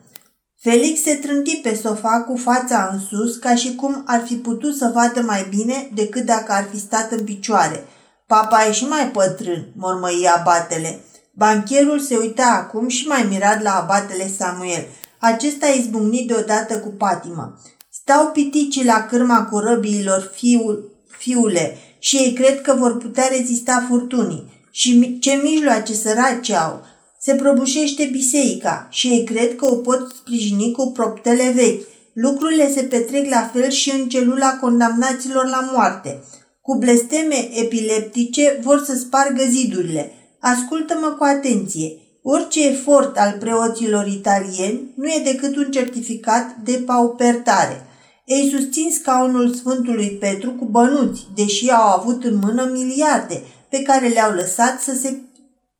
Felix 0.61 1.01
se 1.01 1.13
trânti 1.13 1.55
pe 1.55 1.75
sofa 1.75 2.23
cu 2.27 2.37
fața 2.37 2.89
în 2.91 2.99
sus, 2.99 3.35
ca 3.35 3.55
și 3.55 3.75
cum 3.75 4.03
ar 4.05 4.23
fi 4.25 4.35
putut 4.35 4.75
să 4.75 4.91
vadă 4.93 5.21
mai 5.21 5.45
bine 5.49 5.89
decât 5.93 6.25
dacă 6.25 6.51
ar 6.51 6.67
fi 6.71 6.79
stat 6.79 7.11
în 7.11 7.23
picioare. 7.23 7.85
Papa 8.27 8.65
e 8.65 8.71
și 8.71 8.85
mai 8.85 9.09
pătrân, 9.11 9.71
mormăi 9.75 10.29
abatele. 10.37 10.99
Bancherul 11.33 11.99
se 11.99 12.17
uita 12.17 12.45
acum 12.45 12.87
și 12.87 13.07
mai 13.07 13.25
mirat 13.29 13.61
la 13.61 13.75
abatele 13.75 14.27
Samuel. 14.37 14.85
Acesta 15.19 15.67
izbucni 15.67 16.25
deodată 16.27 16.79
cu 16.79 16.89
patimă. 16.89 17.59
Stau 17.91 18.27
piticii 18.27 18.85
la 18.85 19.05
cârma 19.09 19.45
corăbiilor 19.45 20.31
fiul, 20.35 20.98
fiule, 21.17 21.77
și 21.99 22.15
ei 22.15 22.33
cred 22.33 22.61
că 22.61 22.75
vor 22.79 22.97
putea 22.97 23.27
rezista 23.37 23.85
furtunii. 23.87 24.43
Și 24.71 25.17
ce 25.19 25.31
mijloace 25.43 25.93
săraci 25.93 26.49
au! 26.51 26.85
Se 27.21 27.33
prăbușește 27.33 28.09
biserica 28.11 28.87
și 28.89 29.07
ei 29.07 29.23
cred 29.23 29.55
că 29.55 29.69
o 29.69 29.75
pot 29.75 30.11
sprijini 30.15 30.71
cu 30.71 30.91
proptele 30.91 31.51
vechi. 31.55 31.87
Lucrurile 32.13 32.71
se 32.71 32.81
petrec 32.81 33.29
la 33.29 33.49
fel 33.53 33.69
și 33.69 33.91
în 33.91 34.09
celula 34.09 34.57
condamnaților 34.61 35.45
la 35.45 35.69
moarte. 35.73 36.23
Cu 36.61 36.77
blesteme 36.77 37.49
epileptice 37.53 38.59
vor 38.61 38.83
să 38.85 38.95
spargă 38.95 39.43
zidurile. 39.49 40.11
Ascultă-mă 40.39 41.15
cu 41.17 41.23
atenție. 41.23 41.97
Orice 42.21 42.67
efort 42.67 43.17
al 43.17 43.35
preoților 43.39 44.07
italieni 44.07 44.81
nu 44.95 45.07
e 45.07 45.21
decât 45.23 45.55
un 45.55 45.71
certificat 45.71 46.55
de 46.63 46.83
paupertare. 46.85 47.85
Ei 48.29 48.49
susțin 48.55 48.91
scaunul 48.91 49.53
Sfântului 49.53 50.09
Petru 50.09 50.51
cu 50.51 50.65
bănuți, 50.65 51.27
deși 51.35 51.71
au 51.71 51.99
avut 51.99 52.23
în 52.23 52.35
mână 52.35 52.69
miliarde 52.71 53.43
pe 53.69 53.81
care 53.81 54.07
le-au 54.07 54.33
lăsat 54.33 54.81
să 54.81 54.93
se 55.01 55.17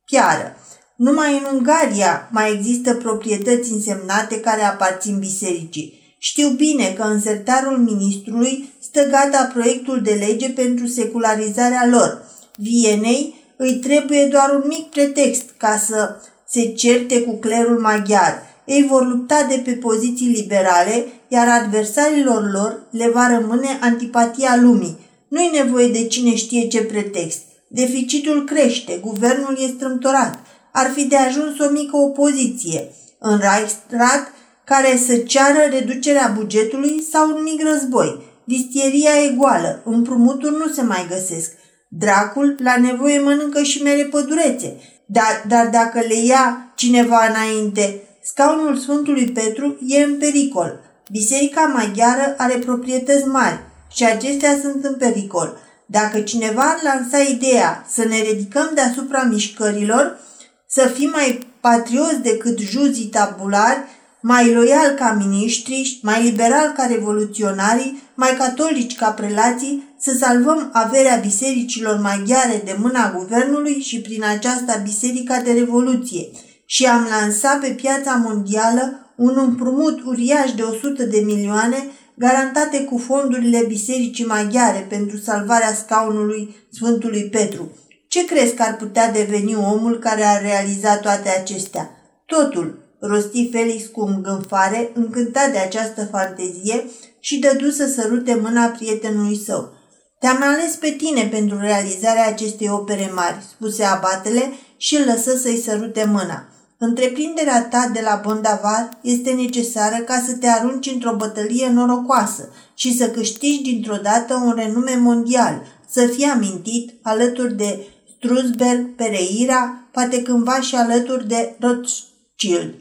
piară. 0.04 0.56
Numai 0.96 1.32
în 1.32 1.56
Ungaria 1.56 2.28
mai 2.32 2.52
există 2.52 2.94
proprietăți 2.94 3.72
însemnate 3.72 4.40
care 4.40 4.62
aparțin 4.62 5.18
bisericii. 5.18 6.16
Știu 6.18 6.48
bine 6.48 6.92
că 6.96 7.02
în 7.02 7.20
sertarul 7.20 7.78
ministrului 7.78 8.72
stă 8.80 9.08
gata 9.10 9.50
proiectul 9.52 10.00
de 10.02 10.12
lege 10.12 10.48
pentru 10.48 10.86
secularizarea 10.86 11.86
lor. 11.90 12.24
Vienei 12.56 13.34
îi 13.56 13.74
trebuie 13.74 14.26
doar 14.26 14.50
un 14.54 14.64
mic 14.66 14.90
pretext 14.90 15.44
ca 15.56 15.76
să 15.86 16.16
se 16.48 16.72
certe 16.72 17.22
cu 17.22 17.36
clerul 17.36 17.80
maghiar. 17.80 18.42
Ei 18.64 18.86
vor 18.86 19.06
lupta 19.06 19.46
de 19.48 19.62
pe 19.64 19.72
poziții 19.72 20.28
liberale, 20.28 21.06
iar 21.32 21.48
adversarilor 21.48 22.50
lor 22.52 22.82
le 22.90 23.10
va 23.10 23.38
rămâne 23.38 23.78
antipatia 23.80 24.58
lumii. 24.60 24.98
Nu 25.28 25.40
e 25.40 25.62
nevoie 25.62 25.88
de 25.88 26.06
cine 26.06 26.34
știe 26.34 26.68
ce 26.68 26.82
pretext. 26.82 27.38
Deficitul 27.68 28.44
crește, 28.44 28.98
guvernul 29.04 29.56
e 29.60 29.66
strâmtorat. 29.66 30.38
Ar 30.72 30.90
fi 30.94 31.04
de 31.04 31.16
ajuns 31.16 31.58
o 31.58 31.70
mică 31.70 31.96
opoziție 31.96 32.92
în 33.18 33.38
Reichsrat 33.38 34.32
care 34.64 34.96
să 35.06 35.16
ceară 35.16 35.58
reducerea 35.70 36.32
bugetului 36.36 37.02
sau 37.12 37.28
un 37.28 37.42
mic 37.42 37.62
război. 37.62 38.22
Distieria 38.44 39.10
e 39.24 39.34
goală, 39.36 39.82
împrumuturi 39.84 40.56
nu 40.56 40.72
se 40.72 40.82
mai 40.82 41.06
găsesc. 41.08 41.52
Dracul 41.88 42.56
la 42.62 42.76
nevoie 42.76 43.18
mănâncă 43.18 43.62
și 43.62 43.82
mere 43.82 44.04
pădurețe, 44.04 44.76
dar, 45.06 45.44
dar 45.48 45.66
dacă 45.66 45.98
le 45.98 46.24
ia 46.24 46.72
cineva 46.76 47.26
înainte, 47.28 48.02
scaunul 48.22 48.76
Sfântului 48.76 49.26
Petru 49.26 49.78
e 49.86 50.02
în 50.02 50.18
pericol. 50.18 50.89
Biserica 51.12 51.60
maghiară 51.66 52.34
are 52.36 52.54
proprietăți 52.54 53.26
mari 53.26 53.58
și 53.92 54.04
acestea 54.04 54.58
sunt 54.62 54.84
în 54.84 54.94
pericol. 54.94 55.56
Dacă 55.86 56.20
cineva 56.20 56.62
ar 56.62 56.78
lansa 56.82 57.18
ideea 57.18 57.86
să 57.88 58.04
ne 58.04 58.16
ridicăm 58.16 58.70
deasupra 58.74 59.22
mișcărilor, 59.22 60.18
să 60.66 60.86
fim 60.94 61.10
mai 61.10 61.48
patrioți 61.60 62.20
decât 62.22 62.58
juzii 62.58 63.06
tabulari, 63.06 63.78
mai 64.20 64.52
loial 64.52 64.90
ca 64.90 65.16
miniștri, 65.18 65.98
mai 66.02 66.22
liberal 66.22 66.72
ca 66.76 66.86
revoluționarii, 66.86 68.02
mai 68.14 68.36
catolici 68.38 68.96
ca 68.96 69.10
prelații, 69.10 69.94
să 69.98 70.16
salvăm 70.20 70.70
averea 70.72 71.16
bisericilor 71.16 72.00
maghiare 72.00 72.62
de 72.64 72.76
mâna 72.78 73.12
guvernului 73.16 73.80
și 73.80 74.00
prin 74.00 74.24
aceasta 74.24 74.80
biserica 74.84 75.40
de 75.40 75.52
revoluție 75.52 76.28
și 76.64 76.86
am 76.86 77.06
lansat 77.10 77.60
pe 77.60 77.68
piața 77.68 78.14
mondială 78.14 78.99
un 79.26 79.34
împrumut 79.36 80.00
uriaș 80.04 80.52
de 80.52 80.62
100 80.62 81.04
de 81.04 81.20
milioane 81.20 81.86
garantate 82.14 82.84
cu 82.84 82.98
fondurile 82.98 83.64
bisericii 83.66 84.24
maghiare 84.24 84.86
pentru 84.88 85.16
salvarea 85.16 85.74
scaunului 85.74 86.56
Sfântului 86.72 87.28
Petru. 87.28 87.70
Ce 88.08 88.24
crezi 88.24 88.54
că 88.54 88.62
ar 88.62 88.76
putea 88.76 89.10
deveni 89.10 89.54
omul 89.54 89.98
care 89.98 90.22
a 90.22 90.38
realizat 90.38 91.00
toate 91.00 91.28
acestea? 91.28 91.90
Totul, 92.26 92.78
rosti 93.00 93.48
Felix 93.52 93.86
cu 93.86 94.00
îngânfare, 94.00 94.90
încântat 94.94 95.52
de 95.52 95.58
această 95.58 96.08
fantezie 96.10 96.84
și 97.20 97.38
dădu 97.38 97.70
să 97.70 97.86
sărute 97.86 98.38
mâna 98.42 98.66
prietenului 98.66 99.36
său. 99.44 99.72
Te-am 100.20 100.42
ales 100.42 100.74
pe 100.74 100.90
tine 100.90 101.28
pentru 101.30 101.58
realizarea 101.58 102.26
acestei 102.26 102.68
opere 102.70 103.10
mari, 103.14 103.44
spuse 103.50 103.84
abatele 103.84 104.52
și 104.76 104.96
îl 104.96 105.04
lăsă 105.06 105.36
să-i 105.36 105.62
sărute 105.64 106.04
mâna. 106.04 106.48
Întreprinderea 106.82 107.68
ta 107.68 107.90
de 107.92 108.00
la 108.04 108.20
Bondavar 108.24 108.98
este 109.00 109.30
necesară 109.30 109.96
ca 109.96 110.22
să 110.26 110.36
te 110.36 110.46
arunci 110.46 110.90
într-o 110.92 111.16
bătălie 111.16 111.68
norocoasă 111.68 112.48
și 112.74 112.96
să 112.96 113.10
câștigi 113.10 113.62
dintr-o 113.62 113.96
dată 114.02 114.34
un 114.34 114.52
renume 114.56 114.96
mondial, 114.96 115.62
să 115.90 116.06
fii 116.06 116.24
amintit 116.24 116.92
alături 117.02 117.56
de 117.56 117.86
Strusberg, 118.16 118.94
Pereira, 118.94 119.88
poate 119.90 120.22
cândva 120.22 120.60
și 120.60 120.74
alături 120.74 121.28
de 121.28 121.56
Rothschild. 121.60 122.74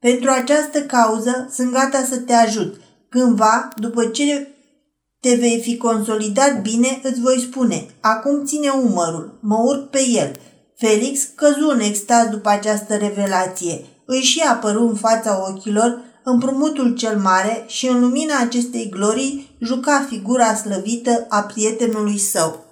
Pentru 0.00 0.30
această 0.30 0.82
cauză 0.82 1.48
sunt 1.52 1.72
gata 1.72 2.04
să 2.10 2.16
te 2.16 2.32
ajut. 2.32 2.80
Cândva, 3.08 3.68
după 3.76 4.06
ce 4.06 4.48
te 5.20 5.34
vei 5.34 5.60
fi 5.60 5.76
consolidat 5.76 6.62
bine, 6.62 7.00
îți 7.02 7.20
voi 7.20 7.40
spune, 7.40 7.86
acum 8.00 8.44
ține 8.44 8.68
umărul, 8.68 9.38
mă 9.40 9.56
urc 9.64 9.90
pe 9.90 10.00
el. 10.08 10.36
Felix 10.78 11.22
căzu 11.34 11.68
în 11.68 11.80
extaz 11.80 12.28
după 12.28 12.48
această 12.48 12.96
revelație. 12.96 13.84
Îi 14.04 14.20
și 14.20 14.40
apăru 14.40 14.88
în 14.88 14.94
fața 14.94 15.44
ochilor 15.48 15.98
împrumutul 16.24 16.94
cel 16.94 17.18
mare 17.18 17.64
și 17.66 17.86
în 17.86 18.00
lumina 18.00 18.38
acestei 18.40 18.88
glorii 18.90 19.56
juca 19.60 20.06
figura 20.08 20.54
slăvită 20.54 21.26
a 21.28 21.40
prietenului 21.40 22.18
său. 22.18 22.65